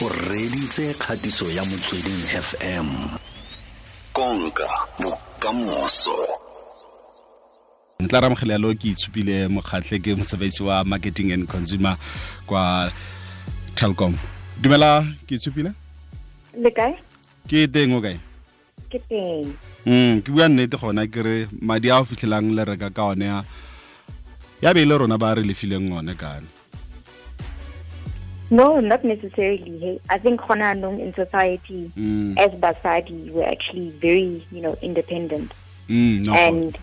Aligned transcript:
o 0.00 0.08
reditse 0.08 0.94
kgatiso 0.94 1.50
ya 1.50 1.64
motsweding 1.64 2.22
fm 2.46 2.86
konka 4.12 4.68
bokamoso. 5.00 6.14
Ntla 8.00 8.20
ramogele 8.20 8.52
yalo 8.52 8.74
ke 8.74 8.88
itshupile 8.88 9.48
mokgatlhe 9.48 9.98
ke 9.98 10.14
mosebetsi 10.14 10.62
wa 10.62 10.84
marketing 10.84 11.32
and 11.32 11.48
consumer 11.48 11.96
kwa 12.46 12.92
telkom. 13.74 14.14
Dumela 14.62 15.04
ke 15.26 15.34
itshupile? 15.34 15.72
Le 16.54 16.70
kae? 16.70 16.94
Ke 17.48 17.66
teng 17.66 17.94
o 17.94 18.00
kae? 18.00 18.20
Ke 18.90 19.02
teng. 19.08 19.50
Mm 19.86 20.22
ke 20.22 20.30
bua 20.30 20.48
nnete 20.48 20.78
gona 20.78 21.06
ke 21.06 21.22
re 21.22 21.48
madi 21.60 21.90
a 21.90 21.98
o 21.98 22.04
fitlhelang 22.04 22.54
le 22.54 22.64
reka 22.64 22.90
ka 22.90 23.10
one 23.10 23.42
ya 24.62 24.74
be 24.74 24.82
e 24.82 24.84
le 24.84 24.98
rona 24.98 25.18
ba 25.18 25.34
re 25.34 25.42
lefileng 25.42 25.90
one 25.90 26.14
kane 26.14 26.57
no 28.50 28.80
not 28.80 29.04
necessarily. 29.04 29.78
Hey 29.78 30.00
i 30.10 30.18
think 30.18 30.40
khona 30.40 30.76
nong 30.76 31.00
in 31.00 31.14
society 31.14 31.90
Mm. 31.96 32.38
as 32.38 32.52
basadi 32.60 33.30
we're 33.30 33.48
actually 33.48 33.90
very 34.00 34.44
you 34.50 34.60
know 34.60 34.76
independent. 34.82 35.52
Mm 35.88 36.26
no 36.26 36.34
and 36.34 36.78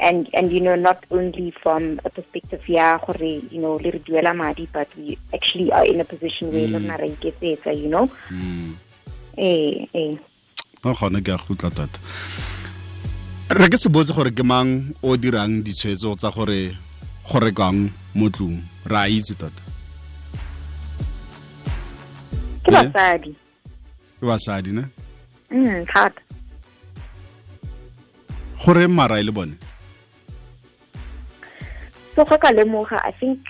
and 0.00 0.28
and 0.34 0.52
you 0.52 0.60
know 0.60 0.74
not 0.74 1.04
only 1.10 1.50
from 1.62 2.00
a 2.04 2.10
perspective 2.10 2.60
gore 2.66 3.16
you 3.22 3.60
know 3.60 3.76
le 3.76 3.90
re 3.90 4.32
madi 4.34 4.68
but 4.72 4.88
we 4.96 5.16
actually 5.32 5.72
are 5.72 5.86
in 5.86 6.00
a 6.00 6.04
position 6.04 6.52
where 6.52 6.68
le 6.68 6.78
rena 6.78 6.98
ra 6.98 7.06
iketsetsa 7.06 7.72
you 7.72 7.88
know? 7.88 8.10
Mm. 8.30 8.74
Eh 9.38 9.86
eh. 9.94 10.16
No 10.84 10.94
gona 10.94 11.22
ke 11.22 11.28
a 11.32 11.38
gutla 11.38 11.70
tota 11.70 11.98
re 13.50 13.68
ke 13.68 13.78
se 13.78 13.88
botse 13.88 14.12
gore 14.12 14.30
ke 14.30 14.44
mang 14.44 14.94
o 15.02 15.16
dirang 15.16 15.62
ditshwetso 15.62 16.14
tsa 16.18 16.30
gore 16.30 16.76
go 17.28 17.38
rekwang 17.38 17.90
motlong 18.14 18.60
ra 18.84 19.06
itse 19.06 19.34
tota 19.38 19.71
ke 22.64 22.70
basadi. 22.70 23.32
Ke 24.20 24.24
basadi 24.26 24.70
ne? 24.72 24.84
Mm 25.50 25.86
thata. 25.86 26.20
Gore 28.64 28.86
mara 28.88 29.18
e 29.18 29.22
le 29.22 29.32
bone? 29.32 29.58
So 32.14 32.24
go 32.24 32.36
ka 32.38 32.52
lemoga 32.52 33.00
i 33.04 33.12
think 33.12 33.40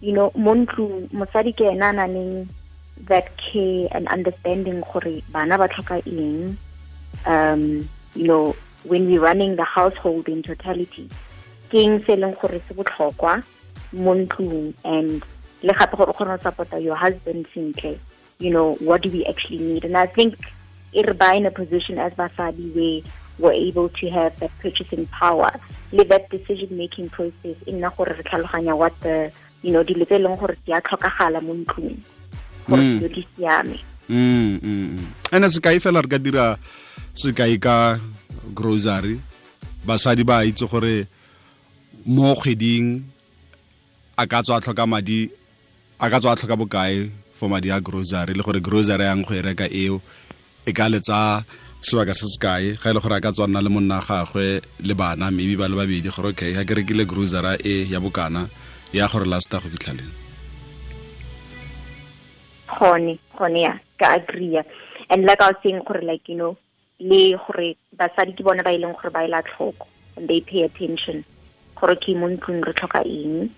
you 0.00 0.12
know 0.12 0.32
mo 0.34 0.54
ntlong 0.54 1.08
mosadi 1.12 1.56
ke 1.56 1.70
ena 1.72 1.90
a 1.90 1.92
naneng 1.92 2.48
that 3.08 3.30
care 3.38 3.88
and 3.92 4.08
understanding 4.08 4.82
gore 4.92 5.22
bana 5.32 5.56
ba 5.58 5.68
tlhoka 5.68 6.02
eng. 6.06 6.58
Um 7.26 7.88
you 8.14 8.26
know 8.26 8.54
when 8.84 9.06
we 9.06 9.18
running 9.18 9.56
the 9.56 9.64
household 9.64 10.28
in 10.28 10.42
totality 10.42 11.08
ke 11.70 11.78
eng 11.80 12.02
se 12.04 12.16
leng 12.16 12.34
gore 12.40 12.60
se 12.68 12.74
botlhokwa 12.74 13.42
mo 13.92 14.14
ntlong 14.14 14.74
and 14.84 15.22
le 15.62 15.72
gape 15.72 15.96
gore 15.96 16.10
o 16.10 16.12
kgone 16.12 16.36
go 16.36 16.42
support 16.42 16.72
your 16.82 16.96
husband 16.96 17.46
sentle 17.54 17.98
you 18.40 18.50
know 18.50 18.74
what 18.80 19.02
do 19.04 19.08
we 19.10 19.24
actually 19.26 19.58
need? 19.58 19.84
And 19.84 19.96
i 19.96 20.06
think 20.06 20.34
e 20.92 21.02
re 21.06 21.14
ba 21.14 21.30
in 21.38 21.46
a 21.46 21.52
position 21.52 21.98
as 21.98 22.12
basadi 22.18 22.66
where 22.74 23.02
we're 23.38 23.52
able 23.68 23.88
to 24.00 24.10
have 24.10 24.32
that 24.40 24.50
purchasing 24.60 25.06
power 25.20 25.52
le 25.92 26.04
that 26.04 26.28
decision 26.34 26.70
making 26.76 27.08
process 27.16 27.56
e 27.66 27.72
nna 27.72 27.90
gore 27.96 28.12
re 28.18 28.24
tlhaloganya 28.28 28.74
what 28.76 28.94
the 29.06 29.30
you 29.62 29.72
know 29.72 29.84
dilo 29.84 30.04
tse 30.08 30.16
e 30.18 30.22
leng 30.24 30.36
gore 30.40 30.56
di 30.66 30.72
a 30.72 30.80
tlhokagala 30.80 31.40
mo 31.46 31.54
ntlong 31.54 31.96
gore 32.68 32.82
Mm. 32.82 32.98
dilo 32.98 33.08
di 33.14 33.22
siame. 33.34 33.78
Mm 34.08 34.58
mm. 34.62 35.06
Ene 35.34 35.46
sekai 35.50 35.78
fela 35.82 36.02
re 36.02 36.08
ka 36.10 36.18
dira 36.18 36.46
sekai 37.14 37.58
ka 37.58 37.98
grocery. 38.54 39.20
Basadi 39.86 40.22
ba 40.26 40.42
itse 40.44 40.66
gore 40.70 41.06
mo 42.06 42.34
kgweding 42.34 43.02
a 44.18 44.24
ka 44.26 44.42
tswa 44.42 44.58
a 44.58 44.62
tlhoka 44.62 44.84
madi 44.86 45.30
a 46.00 46.06
ka 46.10 46.18
tswa 46.20 46.32
a 46.32 46.38
tlhoka 46.38 46.56
bokae 46.60 47.10
for 47.40 47.48
madi 47.48 47.70
a 47.70 47.80
grocery 47.80 48.34
le 48.36 48.42
gore 48.46 48.60
grocery 48.60 49.04
yang 49.08 49.24
go 49.24 49.32
e 49.34 49.42
reka 49.48 49.66
eo 49.82 49.96
e 50.68 50.72
ka 50.78 50.88
letsa 50.92 51.18
sebaka 51.80 52.12
se 52.12 52.26
se 52.28 52.38
ga 52.44 52.60
e 52.60 52.92
le 52.94 53.00
gore 53.00 53.16
a 53.16 53.20
ka 53.24 53.32
tswa 53.32 53.48
le 53.48 53.70
monna 53.72 53.98
gagwe 54.08 54.60
le 54.88 54.94
bana 54.94 55.30
maybe 55.30 55.56
ba 55.56 55.68
le 55.68 55.76
babedi 55.80 56.12
gore 56.12 56.28
okay 56.36 56.52
ga 56.52 56.64
ke 56.68 56.76
rekile 56.78 57.08
grocery 57.08 57.56
e 57.64 57.74
ya 57.92 57.98
bokana 58.04 58.42
ya 58.92 59.08
gore 59.08 59.24
lasta 59.24 59.56
go 59.62 59.68
fitlhaleng 59.72 60.12
gone 62.76 63.16
gone 63.38 63.60
ya 63.66 63.72
ka 63.96 64.20
agree 64.20 64.60
and 65.08 65.24
like 65.24 65.40
i 65.40 65.48
was 65.48 65.56
saying 65.62 65.80
gore 65.88 66.04
like 66.04 66.28
you 66.28 66.36
know 66.36 66.52
le 67.00 67.22
gore 67.40 67.68
basadi 67.96 68.36
ke 68.36 68.44
bone 68.44 68.60
ba 68.60 68.76
e 68.76 68.78
leng 68.78 68.92
gore 68.92 69.10
ba 69.16 69.24
ela 69.24 69.40
tlhoko 69.48 69.88
and 70.20 70.28
they 70.28 70.40
pay 70.40 70.62
attention. 70.62 71.24
Gore 71.80 71.96
ke 71.96 72.14
mo 72.14 72.28
ntlong 72.28 72.60
re 72.66 72.72
tlhoka 72.72 73.02
eng? 73.06 73.50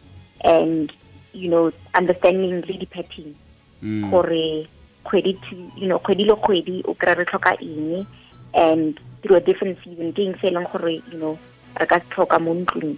And 0.45 0.93
you 1.33 1.49
know 1.49 1.73
understanding 1.95 2.63
le 2.63 2.79
di-pattern. 2.79 3.35
Gore 3.83 4.67
kgwedi 5.05 5.35
to- 5.35 5.71
you 5.77 5.89
know 5.89 5.99
kgwedi 5.99 6.25
le 6.25 6.37
kgwedi 6.37 6.83
o 6.87 6.95
kry 6.95 7.15
re 7.15 7.25
tlhoka 7.25 7.53
eng 7.61 8.07
and 8.55 9.01
through 9.23 9.37
a 9.37 9.41
different 9.41 9.79
season 9.85 10.13
ke 10.13 10.23
eng 10.23 10.37
se 10.41 10.49
e 10.49 10.55
leng 10.55 10.67
gore 10.73 10.95
you 11.13 11.19
know 11.19 11.39
re 11.81 11.87
ka 11.87 11.99
tlhoka 12.11 12.39
mo 12.39 12.55
ntlong. 12.55 12.97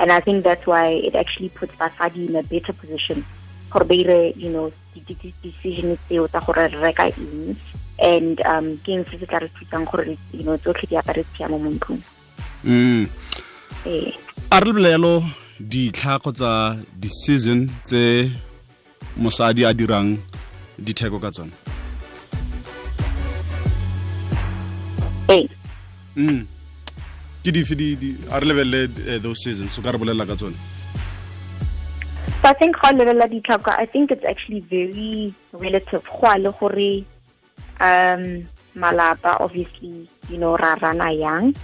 And 0.00 0.10
i 0.10 0.20
think 0.20 0.44
that's 0.44 0.66
why 0.66 0.88
it 0.88 1.14
actually 1.14 1.50
puts 1.50 1.74
basadi 1.76 2.28
in 2.28 2.36
a 2.36 2.42
better 2.42 2.72
position 2.72 3.24
gore 3.70 3.84
ba 3.84 3.94
ire 3.94 4.32
you 4.36 4.50
know 4.50 4.72
decision 5.42 5.98
tseo 6.08 6.28
tsa 6.28 6.40
gore 6.40 6.68
re 6.68 6.78
reka 6.80 7.12
eng. 7.12 7.56
And 8.00 8.40
um 8.48 8.80
ke 8.84 8.96
eng 8.96 9.04
se 9.10 9.20
se 9.20 9.26
tla 9.26 9.44
re 9.44 9.48
thusang 9.58 9.84
gore 9.84 10.16
you 10.32 10.44
know 10.44 10.56
tsotlhe 10.56 10.88
di 10.88 10.96
apare 10.96 11.24
tshiamo 11.34 11.60
mo 11.60 11.70
ntlong. 11.70 12.00
Mm. 12.64 13.04
eh 13.86 14.12
a 14.50 14.60
re 14.60 14.66
lebile 14.66 14.90
yalo 14.94 15.24
ditlha 15.58 16.18
kgotsa 16.18 16.78
di-season 17.00 17.70
tse 17.84 18.30
mosadi 19.16 19.64
a 19.64 19.74
dirang 19.74 20.18
ditheko 20.78 21.20
ka 21.20 21.30
tsone 21.30 21.52
mm. 26.16 26.42
ke 27.42 27.50
dife 27.50 27.74
di, 27.74 27.96
di, 27.96 28.16
a 28.30 28.40
re 28.40 28.46
lebelele 28.46 28.90
eh, 29.08 29.18
those 29.18 29.42
seasons 29.44 29.78
o 29.78 29.82
ka 29.82 29.92
re 29.92 29.98
bolelela 29.98 30.26
ka 30.26 30.36
tsone 30.36 30.56
So 32.42 32.48
I 32.48 32.54
think 32.54 32.74
go 32.74 32.90
lebelela 32.90 33.30
ditlhokwa, 33.30 33.78
I 33.78 33.86
think 33.86 34.10
it's 34.10 34.24
actually 34.24 34.66
very 34.66 35.32
relative. 35.52 36.02
Go 36.02 36.26
a 36.26 36.38
le 36.38 36.50
gore 36.50 37.06
um 37.78 38.48
malapa 38.74 39.38
obviously, 39.40 40.08
you 40.28 40.38
know, 40.38 40.56
ra 40.56 40.74
rana 40.82 41.12
yang. 41.12 41.54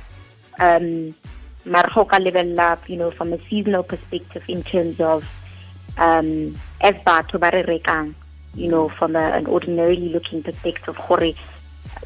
Um 0.61 1.17
mara 1.65 1.91
go 1.93 2.05
ka 2.05 2.19
lebelela, 2.19 2.79
you 2.87 2.97
know, 2.97 3.11
from 3.11 3.33
a 3.33 3.39
seasonal 3.51 3.83
perspective 3.83 4.45
in 4.47 4.63
terms 4.63 5.01
of 5.01 5.27
um 5.97 6.55
as 6.81 6.95
batho 7.07 7.41
ba 7.41 7.51
re 7.51 7.63
rekang, 7.63 8.15
you 8.55 8.69
know, 8.69 8.89
from 8.99 9.17
a, 9.17 9.33
an 9.33 9.47
ordinarily 9.47 10.09
looking 10.09 10.43
perspective 10.43 10.97
gore 11.09 11.33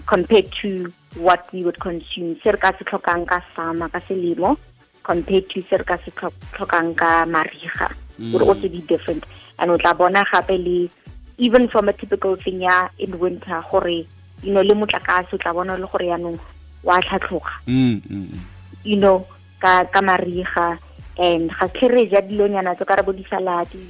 compared 0.06 0.50
to 0.62 0.92
what 1.16 1.50
we 1.52 1.62
would 1.64 1.78
consume 1.80 2.36
se 2.42 2.52
re 2.52 2.58
ka 2.58 2.72
se 2.78 2.84
tlhokang 2.84 3.26
ka 3.26 3.42
sama 3.54 3.88
ka 3.88 4.00
selemo 4.08 4.56
compared 5.02 5.48
to 5.50 5.62
se 5.68 5.76
re 5.76 5.84
ka 5.84 5.98
se 6.04 6.10
tlhokang 6.10 6.96
ka 6.96 7.26
mariga 7.26 7.92
would 8.32 8.42
also 8.42 8.68
be 8.68 8.80
different. 8.86 9.24
And 9.58 9.70
o 9.70 9.76
tla 9.76 9.94
bona 9.94 10.24
gape 10.32 10.56
le 10.56 10.88
even 11.38 11.68
from 11.68 11.88
a 11.88 11.92
typical 11.92 12.36
thing 12.36 12.62
ya 12.62 12.88
in 12.98 13.18
winter 13.18 13.62
gore 13.70 14.06
you 14.42 14.52
know 14.52 14.62
le 14.62 14.74
motlakase 14.74 15.32
o 15.34 15.38
tla 15.38 15.52
bona 15.52 15.76
le 15.76 15.86
gore 15.86 16.06
yaanong 16.06 16.38
wa 16.82 17.00
tlhatlhoga. 17.00 17.52
Mm, 17.66 18.00
mm, 18.00 18.26
mm. 18.32 18.40
you 18.84 18.96
know 18.96 19.26
ka 19.60 19.84
ka 19.84 20.00
mariga 20.00 20.78
and 21.18 21.50
ga 21.50 21.68
tlhe 21.68 21.88
re 21.88 22.06
ja 22.08 22.20
dilonyana 22.20 22.74
tse 22.76 22.84
ka 22.84 22.94
re 22.94 23.02
bo 23.02 23.12
di-saladi 23.12 23.80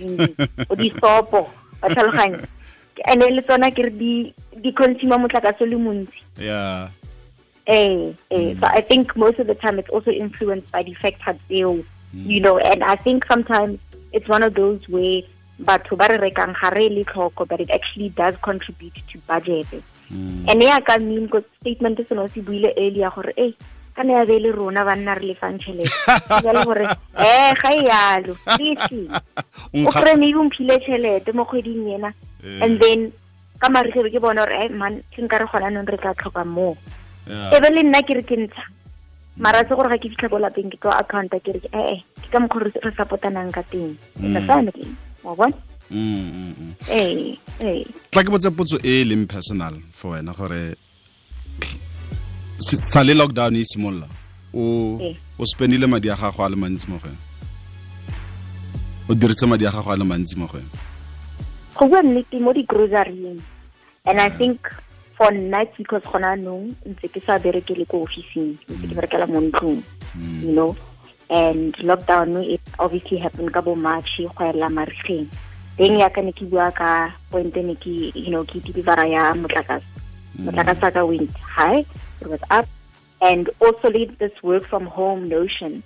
o 0.70 0.74
di-sopo 0.74 1.46
wa 1.82 1.88
tlhaloganya 1.88 2.42
and 3.06 3.22
le 3.22 3.42
tsona 3.42 3.70
ke 3.70 3.86
re 3.88 3.90
di 3.90 4.34
di 4.60 4.72
consumer 4.72 5.18
motlakase 5.18 5.66
le 5.66 5.76
montsi 5.76 6.20
yeah 6.38 6.88
Eh, 7.66 8.12
eh. 8.30 8.54
So 8.58 8.66
I 8.66 8.80
think 8.80 9.16
most 9.16 9.38
of 9.38 9.46
the 9.46 9.54
time 9.54 9.78
it's 9.78 9.88
also 9.88 10.10
influenced 10.10 10.70
by 10.72 10.82
the 10.82 10.94
factors 10.94 11.36
tseo, 11.48 11.84
you 12.12 12.40
know, 12.40 12.58
and 12.58 12.82
I 12.82 12.96
think 12.96 13.24
sometimes 13.26 13.78
it's 14.12 14.28
one 14.28 14.42
of 14.42 14.54
those 14.54 14.86
where 14.88 15.22
batho 15.60 15.96
ba 15.96 16.08
re 16.10 16.18
rekang 16.18 16.54
ga 16.60 16.70
re 16.70 17.04
but 17.46 17.60
it 17.60 17.70
actually 17.70 18.08
does 18.10 18.34
contribute 18.42 18.94
to 18.94 19.18
budget. 19.26 19.66
mm. 20.10 20.50
And 20.50 20.62
ya 20.62 20.80
ka 20.80 20.98
mean 20.98 21.30
statement 21.60 21.98
se 21.98 22.40
buile 22.42 22.74
earlier 22.76 23.10
ka 23.94 24.02
ne 24.02 24.12
ya 24.18 24.24
be 24.24 24.38
le 24.38 24.50
rona 24.52 24.84
ba 24.84 24.96
nna 24.96 25.14
re 25.14 25.26
le 25.30 25.34
fang 25.34 25.58
tšhelete 25.58 26.50
le 26.52 26.60
gore 26.64 26.86
eh 27.26 27.52
ga 27.60 27.70
e 27.70 27.80
yalo 27.86 28.32
please 28.56 29.08
o 29.86 29.90
kry 29.90 30.14
maybe 30.16 30.38
o 30.38 30.44
mphile 30.44 30.76
tšhelete 30.80 31.32
mo 31.32 31.44
kgweding 31.44 31.88
ena 31.96 32.12
Eh. 32.42 32.58
and 32.58 32.82
then 32.82 33.12
ka 33.62 33.70
marige 33.70 34.02
be 34.02 34.10
ke 34.10 34.18
bona 34.18 34.42
gore 34.42 34.56
eh 34.66 34.68
man 34.68 34.98
ke 35.14 35.22
nka 35.22 35.38
re 35.42 35.46
gona 35.46 35.70
nong 35.70 35.86
re 35.86 35.98
tla 36.02 36.14
tlhoka 36.18 36.42
moo 36.54 36.74
e 37.30 37.56
be 37.62 37.68
le 37.70 37.82
nna 37.86 38.02
ke 38.02 38.18
re 38.18 38.22
ke 38.26 38.36
ntsha. 38.36 38.64
Maratse 39.38 39.72
gore 39.78 39.88
ga 39.94 39.98
ke 40.02 40.10
fitlha 40.10 40.28
ko 40.32 40.42
lapeng 40.42 40.70
ke 40.74 40.78
tlo 40.82 40.90
account 40.90 41.30
ke 41.30 41.54
re 41.54 41.60
ke 41.62 41.70
ee 41.70 42.02
ke 42.18 42.28
ka 42.34 42.42
mokgwa 42.42 42.66
re 42.66 42.90
supportanang 42.98 43.54
ka 43.54 43.62
teng. 43.70 43.94
Mm. 44.18 44.42
wa 45.22 45.32
bona. 45.38 45.54
Ee 46.90 47.38
tla 48.10 48.20
ke 48.26 48.30
botse 48.34 48.50
potso 48.50 48.82
e 48.82 49.00
e 49.00 49.06
leng 49.06 49.30
personal 49.30 49.78
for 49.94 50.18
wena 50.18 50.34
gore 50.34 50.74
sa 52.62 53.02
le 53.02 53.14
lockdown 53.14 53.56
e 53.56 53.64
simolola 53.64 54.06
o 54.54 54.98
Eh. 55.00 55.16
o 55.38 55.44
spendile 55.46 55.86
madi 55.86 56.10
a 56.10 56.16
gago 56.16 56.44
a 56.44 56.48
le 56.48 56.56
mantsi 56.56 56.86
mo 56.88 56.98
go 57.02 57.10
o 59.08 59.14
dirise 59.14 59.46
madi 59.46 59.66
a 59.66 59.70
gago 59.70 59.90
a 59.90 59.96
le 59.96 60.04
mantsi 60.04 60.36
mo 60.38 60.46
go 60.46 60.60
go 61.76 61.88
bua 61.88 62.02
nnete 62.02 62.38
mo 62.40 62.52
di-grocerying 62.52 63.40
and 64.06 64.20
i 64.20 64.30
think 64.30 64.58
for 65.16 65.32
nna 65.32 65.64
because 65.76 66.04
gona 66.06 66.36
nong 66.36 66.74
ntse 66.86 67.08
ke 67.12 67.20
sa 67.26 67.38
berekele 67.38 67.84
ko 67.90 68.02
officing 68.06 68.56
ntse 68.70 68.86
ke 68.88 68.94
berekela 68.94 69.26
mo 69.26 69.40
ntlong 69.40 69.82
you 70.42 70.52
know? 70.52 70.76
And 71.30 71.72
lockdown 71.80 72.44
it 72.44 72.60
obviously 72.78 73.16
happened 73.16 73.52
ka 73.54 73.64
bo 73.64 73.74
march 73.74 74.20
go 74.20 74.44
ela 74.44 74.68
marigeng. 74.68 75.28
Teng 75.80 75.96
ya 75.96 76.12
ka 76.12 76.20
ne 76.20 76.32
ke 76.32 76.44
bua 76.44 76.68
ka 76.76 77.08
point 77.32 77.56
ne 77.56 77.72
ke 77.74 78.12
you 78.12 78.28
know 78.28 78.44
ke 78.44 78.60
delivera 78.60 79.08
ya 79.08 79.32
motlakase. 79.32 79.80
Motlakase 80.36 80.92
ka 80.92 81.00
went 81.08 81.32
high 81.40 81.88
it 82.22 82.30
was 82.34 82.40
up 82.50 82.68
and 83.20 83.50
also 83.60 83.90
lead 83.90 84.18
this 84.18 84.34
work 84.42 84.64
from 84.72 84.86
home 84.86 85.28
notion. 85.28 85.82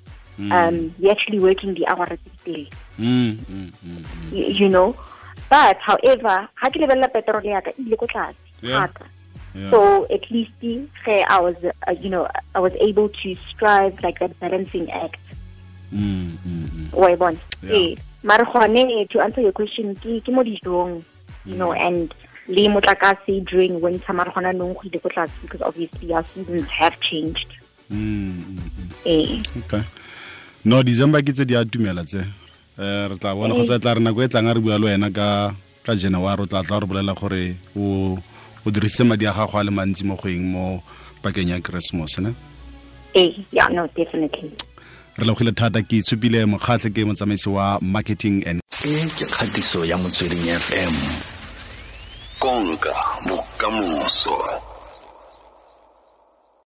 Um 0.52 0.94
you're 1.00 1.12
actually 1.16 1.40
working 1.40 1.72
the 1.74 1.86
hour 1.88 2.06
still 2.40 2.64
Mm, 3.00 3.36
mm, 3.52 3.68
mm, 3.84 4.00
mm. 4.04 4.32
you, 4.32 4.44
you 4.60 4.68
know? 4.68 4.88
But 5.52 5.76
however 5.80 6.48
ha 6.60 6.68
ke 6.72 6.80
lebelela 6.82 7.08
petrol 7.12 7.44
ya 7.44 7.60
ka 7.68 7.72
ile 7.80 7.96
ko 7.96 8.06
tlase 8.14 8.36
Yeah. 9.56 9.70
so 9.72 10.04
at 10.12 10.24
least 10.30 10.52
I 11.08 11.40
was 11.40 11.56
uh, 11.64 11.96
you 12.00 12.10
know 12.12 12.28
I 12.54 12.60
was 12.60 12.72
able 12.80 13.08
to 13.08 13.28
strive 13.48 13.96
like 14.02 14.18
that 14.20 14.38
balancing 14.40 14.90
act. 14.92 15.20
Mm, 15.92 16.36
mm, 16.44 16.64
mm. 16.76 17.46
Yeah. 17.62 17.96
mare 18.22 19.06
to 19.12 19.20
answer 19.20 19.40
your 19.40 19.52
question 19.52 19.94
ke 19.96 20.20
ke 20.20 20.28
mo 20.28 20.44
dijong 20.44 21.04
you 21.46 21.56
know 21.56 21.72
and 21.72 22.12
le 22.48 22.68
motlakase 22.68 23.44
during 23.44 23.80
winter 23.80 24.12
mare 24.14 24.30
gona 24.30 24.52
nong 24.52 24.74
go 24.74 24.82
ile 24.84 24.98
ko 25.02 25.08
tlase 25.08 25.32
because 25.42 25.62
obviously 25.62 26.12
our 26.12 26.24
seasons 26.34 26.68
have 26.68 26.98
changed. 27.00 27.50
Mm, 27.90 28.58
okay. 29.64 29.82
No 30.64 30.82
december 30.82 31.22
ke 31.22 31.34
tse 31.34 31.44
di 31.44 31.54
a 31.54 31.64
tumela 31.64 32.04
tse. 32.06 32.22
Um 32.78 33.10
re 33.10 33.16
tla 33.18 33.34
bona 33.34 33.54
go 33.54 33.62
tsa 33.62 33.78
tla 33.78 33.94
re 33.94 34.00
nako 34.00 34.22
e 34.24 34.28
tlang 34.28 34.50
a 34.50 34.54
re 34.54 34.60
bua 34.60 34.78
le 34.78 34.86
wena 34.86 35.10
ka 35.10 35.54
ka 35.82 35.94
january 35.94 36.42
o 36.42 36.46
tla 36.46 36.62
tla 36.62 36.80
re 36.80 36.86
bolela 36.86 37.14
gore 37.18 37.56
o 37.76 38.18
o 38.64 38.70
dirisitse 38.70 39.06
madi 39.06 39.26
a 39.26 39.32
gago 39.32 39.58
a 39.58 39.64
le 39.64 39.70
mantsi 39.70 40.04
mo 40.04 40.14
go 40.16 40.28
eng 40.28 40.46
mo 40.54 40.82
pakeng 41.22 41.50
ya 41.50 41.60
christmas 41.60 42.18
ne? 42.18 42.34
Eh 43.14 43.30
yeah 43.50 43.66
no 43.68 43.86
definitely. 43.98 44.54
Re 45.18 45.24
lebogile 45.26 45.54
thata 45.54 45.82
ke 45.82 45.98
itshupile 45.98 46.46
mokgatlhe 46.46 46.94
ke 46.94 47.02
motsamaisi 47.02 47.50
wa 47.50 47.78
marketing 47.82 48.44
and 48.46 48.60
e 48.86 48.94
ke 49.18 49.26
kgatiso 49.26 49.82
ya 49.82 49.96
motsweding 49.98 50.46
fm 50.46 51.35
konka 52.38 52.94
bokamoso 53.28 54.36